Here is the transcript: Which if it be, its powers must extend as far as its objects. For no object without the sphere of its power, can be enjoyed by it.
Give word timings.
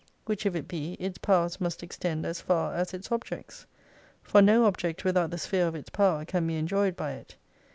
Which 0.25 0.47
if 0.47 0.55
it 0.55 0.67
be, 0.67 0.93
its 0.93 1.19
powers 1.19 1.61
must 1.61 1.83
extend 1.83 2.25
as 2.25 2.41
far 2.41 2.73
as 2.73 2.91
its 2.91 3.11
objects. 3.11 3.67
For 4.23 4.41
no 4.41 4.65
object 4.65 5.05
without 5.05 5.29
the 5.29 5.37
sphere 5.37 5.67
of 5.67 5.75
its 5.75 5.91
power, 5.91 6.25
can 6.25 6.47
be 6.47 6.55
enjoyed 6.55 6.95
by 6.95 7.11
it. 7.11 7.35